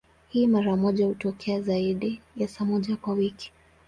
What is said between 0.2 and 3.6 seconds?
Hii mara nyingi hutokea zaidi ya saa moja kwa siku.